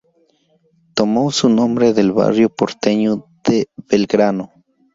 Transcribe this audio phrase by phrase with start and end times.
[0.95, 4.51] Tomó su nombre del barrio porteño de Belgrano.